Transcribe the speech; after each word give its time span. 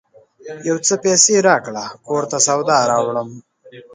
یو 0.67 0.77
څه 0.85 0.93
پیسې 1.03 1.35
راکړه! 1.47 1.85
کور 2.05 2.23
ته 2.31 2.37
سودا 2.47 2.77
راوړم 2.91 3.29